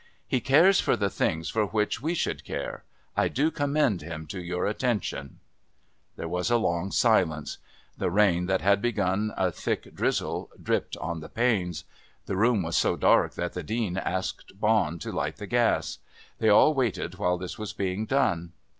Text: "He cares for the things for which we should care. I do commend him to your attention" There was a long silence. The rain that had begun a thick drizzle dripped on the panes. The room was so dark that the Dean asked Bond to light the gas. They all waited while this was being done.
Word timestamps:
"He 0.27 0.39
cares 0.41 0.79
for 0.79 0.97
the 0.97 1.11
things 1.11 1.49
for 1.49 1.67
which 1.67 2.01
we 2.01 2.15
should 2.15 2.43
care. 2.43 2.83
I 3.15 3.27
do 3.27 3.51
commend 3.51 4.01
him 4.01 4.25
to 4.29 4.41
your 4.41 4.65
attention" 4.65 5.39
There 6.17 6.27
was 6.27 6.49
a 6.49 6.57
long 6.57 6.89
silence. 6.89 7.59
The 7.99 8.09
rain 8.09 8.47
that 8.47 8.61
had 8.61 8.81
begun 8.81 9.31
a 9.37 9.51
thick 9.51 9.93
drizzle 9.93 10.49
dripped 10.59 10.97
on 10.97 11.19
the 11.19 11.29
panes. 11.29 11.83
The 12.25 12.35
room 12.35 12.63
was 12.63 12.75
so 12.77 12.95
dark 12.95 13.35
that 13.35 13.53
the 13.53 13.61
Dean 13.61 13.95
asked 13.95 14.59
Bond 14.59 15.01
to 15.01 15.11
light 15.11 15.35
the 15.37 15.45
gas. 15.45 15.99
They 16.39 16.49
all 16.49 16.73
waited 16.73 17.19
while 17.19 17.37
this 17.37 17.59
was 17.59 17.71
being 17.71 18.07
done. 18.07 18.53